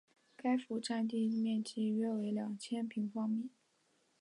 [0.35, 3.51] 该府第占地面积约两千平方米。